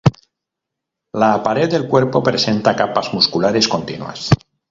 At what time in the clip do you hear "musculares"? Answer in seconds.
3.19-3.67